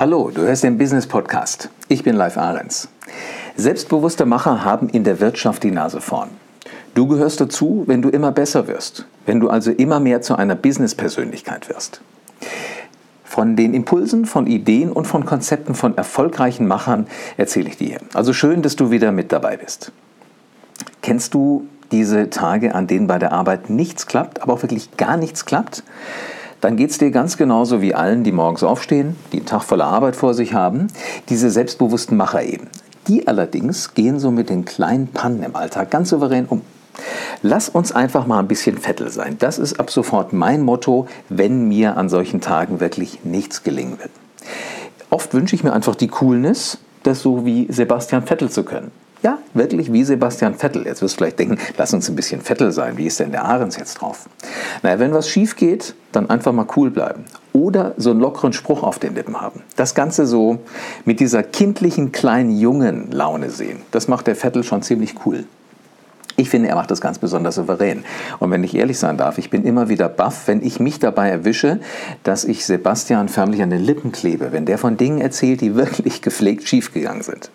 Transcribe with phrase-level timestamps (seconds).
[0.00, 1.70] Hallo, du hörst den Business Podcast.
[1.88, 2.88] Ich bin Live Ahrens.
[3.56, 6.28] Selbstbewusste Macher haben in der Wirtschaft die Nase vorn.
[6.94, 10.54] Du gehörst dazu, wenn du immer besser wirst, wenn du also immer mehr zu einer
[10.54, 12.00] Business-Persönlichkeit wirst.
[13.24, 17.98] Von den Impulsen, von Ideen und von Konzepten von erfolgreichen Machern erzähle ich dir.
[18.14, 19.90] Also schön, dass du wieder mit dabei bist.
[21.02, 25.16] Kennst du diese Tage, an denen bei der Arbeit nichts klappt, aber auch wirklich gar
[25.16, 25.82] nichts klappt?
[26.60, 29.86] Dann geht es dir ganz genauso wie allen, die morgens aufstehen, die einen Tag voller
[29.86, 30.88] Arbeit vor sich haben,
[31.28, 32.68] diese selbstbewussten Macher eben.
[33.06, 36.62] Die allerdings gehen so mit den kleinen Pannen im Alltag ganz souverän um.
[37.42, 39.36] Lass uns einfach mal ein bisschen Vettel sein.
[39.38, 44.10] Das ist ab sofort mein Motto, wenn mir an solchen Tagen wirklich nichts gelingen wird.
[45.10, 48.90] Oft wünsche ich mir einfach die Coolness, das so wie Sebastian Vettel zu können.
[49.22, 50.86] Ja, wirklich wie Sebastian Vettel.
[50.86, 52.96] Jetzt wirst du vielleicht denken, lass uns ein bisschen Vettel sein.
[52.96, 54.28] Wie ist denn der Ahrens jetzt drauf?
[54.82, 57.24] Naja, wenn was schief geht, dann einfach mal cool bleiben.
[57.52, 59.62] Oder so einen lockeren Spruch auf den Lippen haben.
[59.74, 60.60] Das Ganze so
[61.04, 63.80] mit dieser kindlichen, kleinen, jungen Laune sehen.
[63.90, 65.44] Das macht der Vettel schon ziemlich cool.
[66.38, 68.04] Ich finde, er macht das ganz besonders souverän.
[68.38, 71.30] Und wenn ich ehrlich sein darf, ich bin immer wieder baff, wenn ich mich dabei
[71.30, 71.80] erwische,
[72.22, 76.22] dass ich Sebastian förmlich an den Lippen klebe, wenn der von Dingen erzählt, die wirklich
[76.22, 77.50] gepflegt schiefgegangen sind.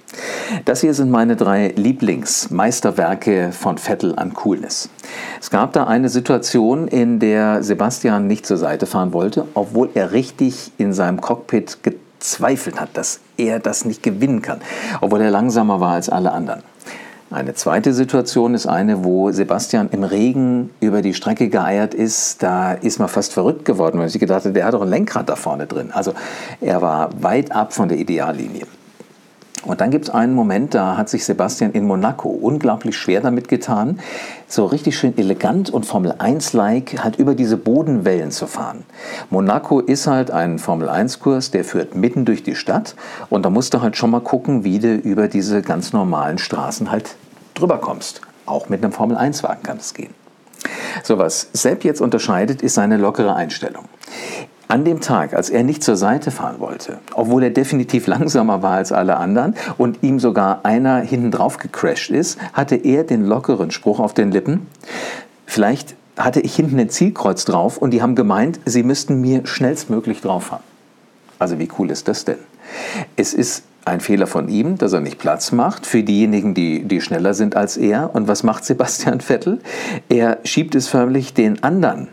[0.65, 4.89] Das hier sind meine drei Lieblingsmeisterwerke von Vettel an Coolness.
[5.39, 10.11] Es gab da eine Situation, in der Sebastian nicht zur Seite fahren wollte, obwohl er
[10.11, 14.59] richtig in seinem Cockpit gezweifelt hat, dass er das nicht gewinnen kann,
[14.99, 16.63] obwohl er langsamer war als alle anderen.
[17.33, 22.43] Eine zweite Situation ist eine, wo Sebastian im Regen über die Strecke geeiert ist.
[22.43, 25.29] Da ist man fast verrückt geworden, weil ich gedacht habe, der hat doch ein Lenkrad
[25.29, 25.89] da vorne drin.
[25.91, 26.13] Also
[26.61, 28.67] er war weit ab von der Ideallinie.
[29.65, 33.47] Und dann gibt es einen Moment, da hat sich Sebastian in Monaco unglaublich schwer damit
[33.47, 33.99] getan,
[34.47, 38.83] so richtig schön elegant und Formel 1-like halt über diese Bodenwellen zu fahren.
[39.29, 42.95] Monaco ist halt ein Formel 1-Kurs, der führt mitten durch die Stadt
[43.29, 46.91] und da musst du halt schon mal gucken, wie du über diese ganz normalen Straßen
[46.91, 47.15] halt
[47.53, 48.21] drüber kommst.
[48.45, 50.13] Auch mit einem Formel 1-Wagen kann es gehen.
[51.03, 53.85] So was Sepp jetzt unterscheidet, ist seine lockere Einstellung.
[54.67, 58.77] An dem Tag, als er nicht zur Seite fahren wollte, obwohl er definitiv langsamer war
[58.77, 63.71] als alle anderen und ihm sogar einer hinten drauf gecrashed ist, hatte er den lockeren
[63.71, 64.67] Spruch auf den Lippen.
[65.45, 70.21] Vielleicht hatte ich hinten ein Zielkreuz drauf und die haben gemeint, sie müssten mir schnellstmöglich
[70.21, 70.63] drauf fahren.
[71.39, 72.37] Also wie cool ist das denn?
[73.15, 77.01] Es ist ein Fehler von ihm, dass er nicht Platz macht für diejenigen, die, die
[77.01, 78.11] schneller sind als er.
[78.13, 79.59] Und was macht Sebastian Vettel?
[80.09, 82.07] Er schiebt es förmlich den anderen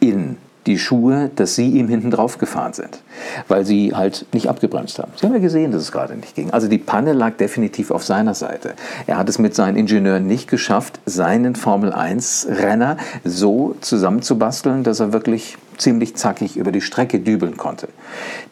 [0.00, 0.36] in
[0.68, 3.00] die Schuhe, dass sie ihm hinten drauf gefahren sind,
[3.48, 5.10] weil sie halt nicht abgebremst haben.
[5.16, 6.50] Sie haben ja gesehen, dass es gerade nicht ging.
[6.50, 8.74] Also die Panne lag definitiv auf seiner Seite.
[9.06, 15.56] Er hat es mit seinen Ingenieuren nicht geschafft, seinen Formel-1-Renner so zusammenzubasteln, dass er wirklich
[15.78, 17.88] ziemlich zackig über die Strecke dübeln konnte.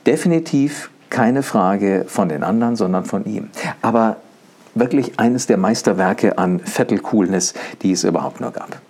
[0.06, 3.50] Definitiv keine Frage von den anderen, sondern von ihm.
[3.82, 4.16] Aber
[4.74, 7.52] wirklich eines der Meisterwerke an Vettel-Coolness,
[7.82, 8.80] die es überhaupt nur gab.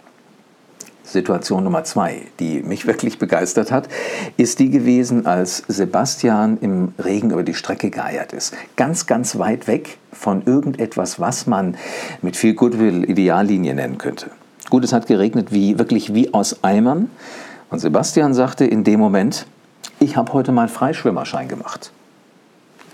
[1.16, 3.88] Situation Nummer zwei, die mich wirklich begeistert hat,
[4.36, 8.54] ist die gewesen, als Sebastian im Regen über die Strecke geeiert ist.
[8.76, 11.76] Ganz, ganz weit weg von irgendetwas, was man
[12.20, 14.30] mit viel Goodwill Ideallinie nennen könnte.
[14.68, 17.10] Gut, es hat geregnet wie wirklich wie aus Eimern.
[17.70, 19.46] Und Sebastian sagte in dem Moment,
[19.98, 21.92] ich habe heute meinen Freischwimmerschein gemacht.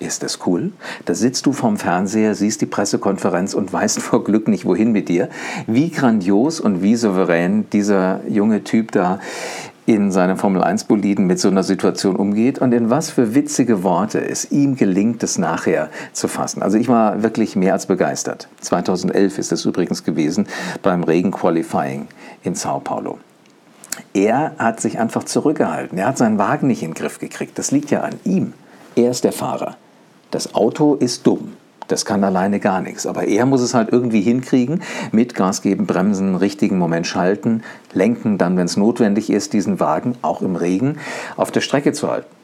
[0.01, 0.73] Ist das cool?
[1.05, 5.09] Da sitzt du vorm Fernseher, siehst die Pressekonferenz und weißt vor Glück nicht, wohin mit
[5.09, 5.29] dir.
[5.67, 9.21] Wie grandios und wie souverän dieser junge Typ da
[9.85, 14.51] in seinem Formel-1-Boliden mit so einer Situation umgeht und in was für witzige Worte es
[14.53, 16.63] ihm gelingt, es nachher zu fassen.
[16.63, 18.49] Also ich war wirklich mehr als begeistert.
[18.61, 20.47] 2011 ist es übrigens gewesen
[20.83, 22.07] beim Regen-Qualifying
[22.45, 23.19] in Sao Paulo.
[24.15, 25.99] Er hat sich einfach zurückgehalten.
[25.99, 27.59] Er hat seinen Wagen nicht in den Griff gekriegt.
[27.59, 28.53] Das liegt ja an ihm.
[28.95, 29.77] Er ist der Fahrer.
[30.33, 31.53] Das Auto ist dumm.
[31.89, 33.07] Das kann alleine gar nichts.
[33.07, 34.83] Aber er muss es halt irgendwie hinkriegen,
[35.13, 37.63] mit Gas geben, bremsen, richtigen Moment schalten,
[37.93, 40.97] lenken, dann, wenn es notwendig ist, diesen Wagen auch im Regen
[41.37, 42.35] auf der Strecke zu halten.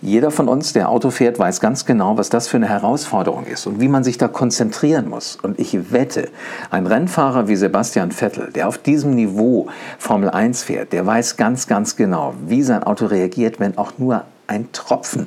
[0.00, 3.66] Jeder von uns, der Auto fährt, weiß ganz genau, was das für eine Herausforderung ist
[3.66, 5.36] und wie man sich da konzentrieren muss.
[5.42, 6.30] Und ich wette,
[6.70, 9.68] ein Rennfahrer wie Sebastian Vettel, der auf diesem Niveau
[9.98, 14.24] Formel 1 fährt, der weiß ganz, ganz genau, wie sein Auto reagiert, wenn auch nur
[14.46, 15.26] ein Tropfen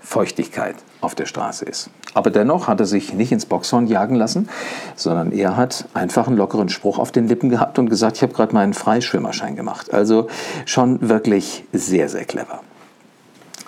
[0.00, 1.90] Feuchtigkeit auf der Straße ist.
[2.14, 4.48] Aber dennoch hat er sich nicht ins Boxhorn jagen lassen,
[4.96, 8.32] sondern er hat einfach einen lockeren Spruch auf den Lippen gehabt und gesagt, ich habe
[8.32, 9.92] gerade meinen Freischwimmerschein gemacht.
[9.92, 10.28] Also
[10.66, 12.60] schon wirklich sehr, sehr clever.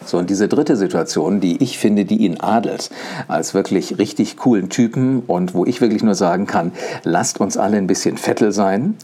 [0.05, 2.91] So, und diese dritte Situation, die ich finde, die ihn adelt,
[3.29, 6.73] als wirklich richtig coolen Typen und wo ich wirklich nur sagen kann,
[7.05, 8.97] lasst uns alle ein bisschen Vettel sein,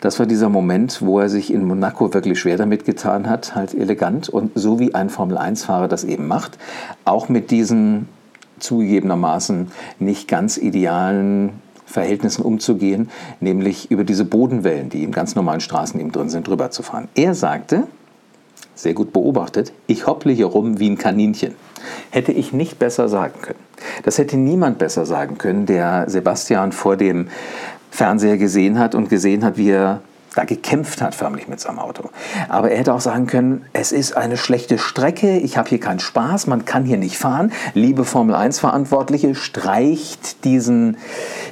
[0.00, 3.74] das war dieser Moment, wo er sich in Monaco wirklich schwer damit getan hat, halt
[3.74, 6.58] elegant und so wie ein Formel-1-Fahrer das eben macht,
[7.04, 8.08] auch mit diesen
[8.58, 9.68] zugegebenermaßen
[9.98, 11.50] nicht ganz idealen
[11.86, 13.10] Verhältnissen umzugehen,
[13.40, 17.08] nämlich über diese Bodenwellen, die im ganz normalen Straßen eben drin sind, drüber zu fahren.
[17.14, 17.84] Er sagte,
[18.74, 21.54] sehr gut beobachtet, ich hopple hier rum wie ein Kaninchen.
[22.10, 23.58] Hätte ich nicht besser sagen können.
[24.04, 27.28] Das hätte niemand besser sagen können, der Sebastian vor dem
[27.90, 30.00] Fernseher gesehen hat und gesehen hat, wie er
[30.34, 32.10] da gekämpft hat förmlich mit seinem Auto.
[32.48, 36.00] Aber er hätte auch sagen können, es ist eine schlechte Strecke, ich habe hier keinen
[36.00, 37.52] Spaß, man kann hier nicht fahren.
[37.74, 40.96] Liebe Formel 1 Verantwortliche, streicht diesen,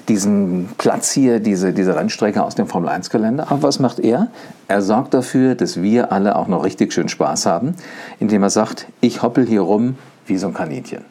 [0.09, 3.51] diesen Platz hier, diese, diese Rennstrecke aus dem Formel 1 Gelände.
[3.51, 4.29] Aber was macht er?
[4.69, 7.75] Er sorgt dafür, dass wir alle auch noch richtig schön Spaß haben,
[8.21, 9.97] indem er sagt, ich hoppel hier rum
[10.27, 11.05] wie so ein Kaninchen.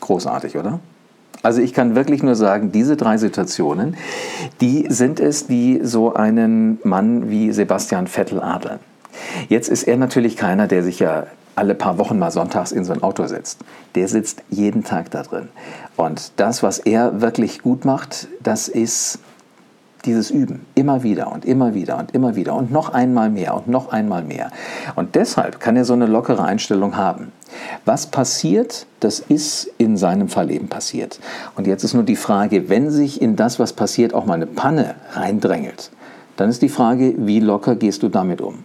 [0.00, 0.80] Großartig, oder?
[1.44, 3.98] Also ich kann wirklich nur sagen, diese drei Situationen,
[4.62, 8.80] die sind es, die so einen Mann wie Sebastian Vettel adlern.
[9.50, 12.94] Jetzt ist er natürlich keiner, der sich ja alle paar Wochen mal sonntags in so
[12.94, 13.60] ein Auto setzt.
[13.94, 15.50] Der sitzt jeden Tag da drin.
[15.96, 19.18] Und das, was er wirklich gut macht, das ist
[20.06, 23.68] dieses Üben, immer wieder und immer wieder und immer wieder und noch einmal mehr und
[23.68, 24.50] noch einmal mehr.
[24.94, 27.32] Und deshalb kann er so eine lockere Einstellung haben.
[27.84, 31.20] Was passiert, das ist in seinem Fall eben passiert.
[31.56, 34.46] Und jetzt ist nur die Frage, wenn sich in das, was passiert, auch mal eine
[34.46, 35.90] Panne reindrängelt,
[36.36, 38.64] dann ist die Frage, wie locker gehst du damit um?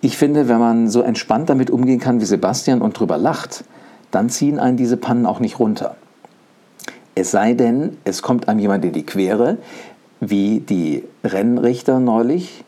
[0.00, 3.64] Ich finde, wenn man so entspannt damit umgehen kann wie Sebastian und drüber lacht,
[4.10, 5.96] dann ziehen einen diese Pannen auch nicht runter.
[7.14, 9.58] Es sei denn, es kommt einem jemand in die Quere,
[10.22, 12.62] wie die Rennrichter neulich,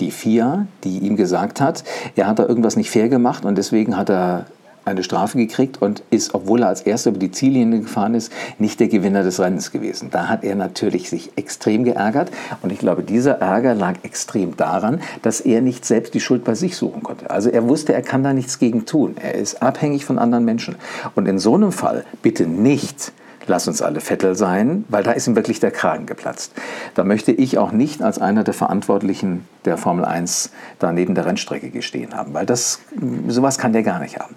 [0.00, 1.82] die FIA, die ihm gesagt hat,
[2.14, 4.46] er hat da irgendwas nicht fair gemacht und deswegen hat er
[4.84, 8.80] eine Strafe gekriegt und ist, obwohl er als erster über die Ziellinie gefahren ist, nicht
[8.80, 10.10] der Gewinner des Rennens gewesen.
[10.10, 12.30] Da hat er natürlich sich extrem geärgert
[12.60, 16.54] und ich glaube, dieser Ärger lag extrem daran, dass er nicht selbst die Schuld bei
[16.54, 17.30] sich suchen konnte.
[17.30, 19.16] Also er wusste, er kann da nichts gegen tun.
[19.22, 20.76] Er ist abhängig von anderen Menschen.
[21.14, 23.12] Und in so einem Fall bitte nicht
[23.50, 26.52] lass uns alle Vettel sein, weil da ist ihm wirklich der Kragen geplatzt.
[26.94, 31.26] Da möchte ich auch nicht als einer der Verantwortlichen der Formel 1 da neben der
[31.26, 32.80] Rennstrecke gestehen haben, weil das,
[33.28, 34.36] sowas kann der gar nicht haben.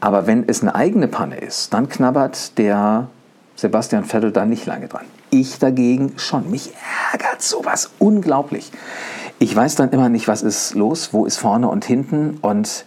[0.00, 3.08] Aber wenn es eine eigene Panne ist, dann knabbert der
[3.54, 5.04] Sebastian Vettel da nicht lange dran.
[5.30, 6.50] Ich dagegen schon.
[6.50, 6.72] Mich
[7.12, 8.72] ärgert sowas unglaublich.
[9.38, 12.84] Ich weiß dann immer nicht, was ist los, wo ist vorne und hinten und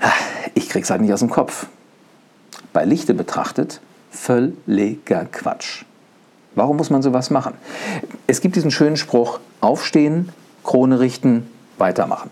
[0.00, 0.12] ah,
[0.54, 1.66] ich krieg's halt nicht aus dem Kopf.
[2.72, 5.84] Bei Lichte betrachtet völliger Quatsch.
[6.54, 7.54] Warum muss man sowas machen?
[8.26, 10.30] Es gibt diesen schönen Spruch, aufstehen,
[10.64, 11.46] Krone richten,
[11.78, 12.30] weitermachen.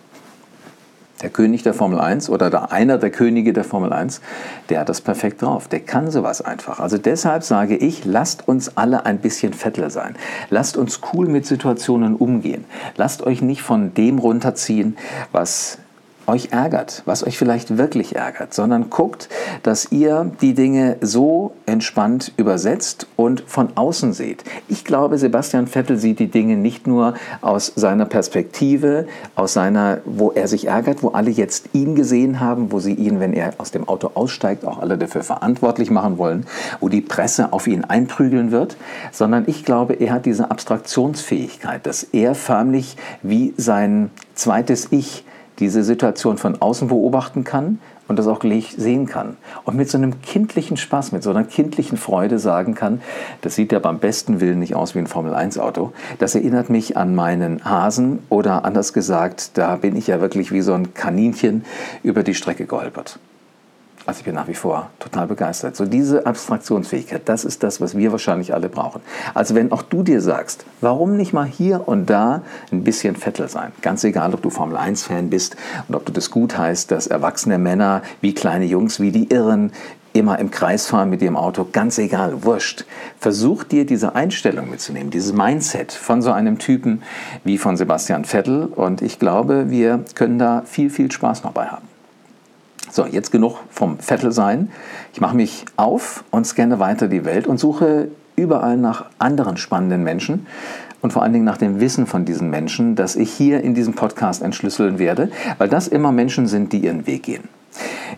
[1.22, 4.20] Der König der Formel 1 oder der, einer der Könige der Formel 1,
[4.68, 5.66] der hat das perfekt drauf.
[5.66, 6.78] Der kann sowas einfach.
[6.78, 10.16] Also deshalb sage ich, lasst uns alle ein bisschen Vettel sein.
[10.50, 12.66] Lasst uns cool mit Situationen umgehen.
[12.96, 14.98] Lasst euch nicht von dem runterziehen,
[15.32, 15.78] was
[16.26, 19.28] euch ärgert, was euch vielleicht wirklich ärgert, sondern guckt,
[19.62, 24.44] dass ihr die Dinge so entspannt übersetzt und von außen seht.
[24.68, 30.32] Ich glaube, Sebastian Vettel sieht die Dinge nicht nur aus seiner Perspektive, aus seiner, wo
[30.32, 33.70] er sich ärgert, wo alle jetzt ihn gesehen haben, wo sie ihn, wenn er aus
[33.70, 36.46] dem Auto aussteigt, auch alle dafür verantwortlich machen wollen,
[36.80, 38.76] wo die Presse auf ihn einprügeln wird,
[39.12, 45.24] sondern ich glaube, er hat diese Abstraktionsfähigkeit, dass er förmlich wie sein zweites Ich
[45.58, 49.36] diese Situation von außen beobachten kann und das auch gleich sehen kann.
[49.64, 53.00] Und mit so einem kindlichen Spaß, mit so einer kindlichen Freude sagen kann,
[53.42, 55.92] das sieht ja beim besten Willen nicht aus wie ein Formel-1-Auto.
[56.18, 60.60] Das erinnert mich an meinen Hasen oder anders gesagt, da bin ich ja wirklich wie
[60.60, 61.64] so ein Kaninchen
[62.02, 63.18] über die Strecke geholpert.
[64.06, 65.74] Also ich bin nach wie vor total begeistert.
[65.74, 69.00] So diese Abstraktionsfähigkeit, das ist das, was wir wahrscheinlich alle brauchen.
[69.34, 73.48] Also wenn auch du dir sagst, warum nicht mal hier und da ein bisschen Vettel
[73.48, 73.72] sein?
[73.82, 75.56] Ganz egal, ob du Formel 1-Fan bist
[75.88, 79.72] und ob du das gut heißt, dass erwachsene Männer wie kleine Jungs, wie die Irren,
[80.12, 82.84] immer im Kreis fahren mit ihrem Auto, ganz egal, wurscht.
[83.18, 87.02] Versuch dir diese Einstellung mitzunehmen, dieses Mindset von so einem Typen
[87.44, 91.66] wie von Sebastian Vettel und ich glaube, wir können da viel, viel Spaß noch bei
[91.66, 91.95] haben.
[92.96, 94.70] So, jetzt genug vom Vettel sein.
[95.12, 100.02] Ich mache mich auf und scanne weiter die Welt und suche überall nach anderen spannenden
[100.02, 100.46] Menschen
[101.02, 103.92] und vor allen Dingen nach dem Wissen von diesen Menschen, das ich hier in diesem
[103.92, 107.50] Podcast entschlüsseln werde, weil das immer Menschen sind, die ihren Weg gehen.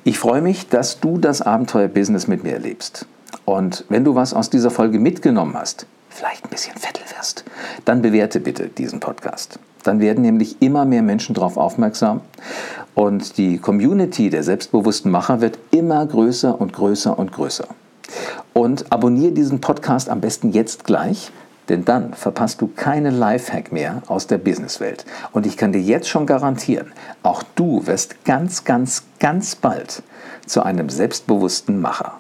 [0.05, 3.05] Ich freue mich, dass du das Abenteuer-Business mit mir erlebst.
[3.47, 7.45] Und wenn du was aus dieser Folge mitgenommen hast, vielleicht ein bisschen Vettel wirst,
[7.85, 9.59] dann bewerte bitte diesen Podcast.
[9.83, 12.21] Dann werden nämlich immer mehr Menschen darauf aufmerksam
[12.95, 17.69] und die Community der selbstbewussten Macher wird immer größer und größer und größer.
[18.55, 21.31] Und abonniere diesen Podcast am besten jetzt gleich,
[21.69, 25.05] denn dann verpasst du keine Lifehack mehr aus der Businesswelt.
[25.33, 26.93] Und ich kann dir jetzt schon garantieren,
[27.23, 30.03] auch du wirst ganz, ganz, ganz bald
[30.47, 32.19] zu einem selbstbewussten Macher.